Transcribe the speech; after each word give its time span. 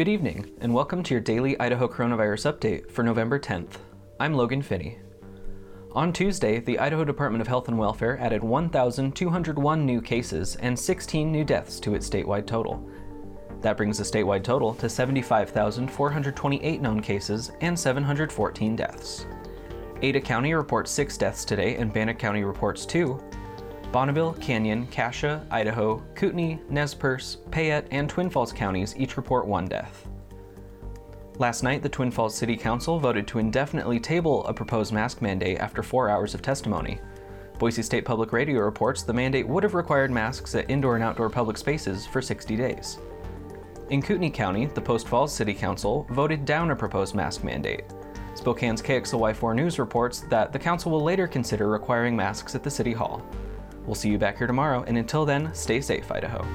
Good 0.00 0.08
evening, 0.08 0.50
and 0.62 0.72
welcome 0.72 1.02
to 1.02 1.12
your 1.12 1.20
daily 1.20 1.60
Idaho 1.60 1.86
coronavirus 1.86 2.50
update 2.50 2.90
for 2.90 3.02
November 3.02 3.38
10th. 3.38 3.72
I'm 4.18 4.32
Logan 4.32 4.62
Finney. 4.62 4.98
On 5.92 6.10
Tuesday, 6.10 6.58
the 6.58 6.78
Idaho 6.78 7.04
Department 7.04 7.42
of 7.42 7.48
Health 7.48 7.68
and 7.68 7.78
Welfare 7.78 8.18
added 8.18 8.42
1,201 8.42 9.84
new 9.84 10.00
cases 10.00 10.56
and 10.56 10.78
16 10.78 11.30
new 11.30 11.44
deaths 11.44 11.78
to 11.80 11.94
its 11.94 12.08
statewide 12.08 12.46
total. 12.46 12.88
That 13.60 13.76
brings 13.76 13.98
the 13.98 14.04
statewide 14.04 14.42
total 14.42 14.72
to 14.76 14.88
75,428 14.88 16.80
known 16.80 17.02
cases 17.02 17.52
and 17.60 17.78
714 17.78 18.76
deaths. 18.76 19.26
Ada 20.00 20.22
County 20.22 20.54
reports 20.54 20.90
six 20.90 21.18
deaths 21.18 21.44
today, 21.44 21.76
and 21.76 21.92
Bannock 21.92 22.18
County 22.18 22.42
reports 22.42 22.86
two. 22.86 23.20
Bonneville, 23.92 24.34
Canyon, 24.34 24.86
Cassia, 24.86 25.44
Idaho, 25.50 26.00
Kootenai, 26.14 26.58
Nez 26.68 26.94
Perce, 26.94 27.38
Payette, 27.50 27.88
and 27.90 28.08
Twin 28.08 28.30
Falls 28.30 28.52
counties 28.52 28.94
each 28.96 29.16
report 29.16 29.46
one 29.46 29.66
death. 29.66 30.06
Last 31.38 31.62
night, 31.62 31.82
the 31.82 31.88
Twin 31.88 32.10
Falls 32.10 32.36
City 32.36 32.56
Council 32.56 33.00
voted 33.00 33.26
to 33.26 33.38
indefinitely 33.38 33.98
table 33.98 34.46
a 34.46 34.54
proposed 34.54 34.92
mask 34.92 35.22
mandate 35.22 35.58
after 35.58 35.82
four 35.82 36.08
hours 36.08 36.34
of 36.34 36.42
testimony. 36.42 37.00
Boise 37.58 37.82
State 37.82 38.04
Public 38.04 38.32
Radio 38.32 38.60
reports 38.60 39.02
the 39.02 39.12
mandate 39.12 39.48
would 39.48 39.64
have 39.64 39.74
required 39.74 40.10
masks 40.10 40.54
at 40.54 40.70
indoor 40.70 40.94
and 40.94 41.02
outdoor 41.02 41.28
public 41.28 41.56
spaces 41.56 42.06
for 42.06 42.22
60 42.22 42.56
days. 42.56 42.98
In 43.88 44.00
Kootenai 44.00 44.30
County, 44.30 44.66
the 44.66 44.80
Post 44.80 45.08
Falls 45.08 45.34
City 45.34 45.52
Council 45.52 46.06
voted 46.10 46.44
down 46.44 46.70
a 46.70 46.76
proposed 46.76 47.14
mask 47.16 47.42
mandate. 47.42 47.84
Spokane's 48.34 48.80
KXLY4 48.80 49.54
News 49.56 49.78
reports 49.80 50.20
that 50.30 50.52
the 50.52 50.58
council 50.58 50.92
will 50.92 51.02
later 51.02 51.26
consider 51.26 51.68
requiring 51.68 52.14
masks 52.14 52.54
at 52.54 52.62
the 52.62 52.70
City 52.70 52.92
Hall. 52.92 53.20
We'll 53.86 53.94
see 53.94 54.10
you 54.10 54.18
back 54.18 54.38
here 54.38 54.46
tomorrow, 54.46 54.84
and 54.86 54.96
until 54.98 55.24
then, 55.24 55.52
stay 55.54 55.80
safe, 55.80 56.10
Idaho. 56.10 56.46